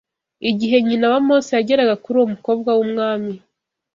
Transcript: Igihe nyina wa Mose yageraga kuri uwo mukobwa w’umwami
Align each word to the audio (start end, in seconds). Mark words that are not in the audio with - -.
Igihe 0.49 0.77
nyina 0.87 1.05
wa 1.11 1.19
Mose 1.27 1.49
yageraga 1.57 1.95
kuri 2.03 2.15
uwo 2.17 2.27
mukobwa 2.33 2.69
w’umwami 2.77 3.33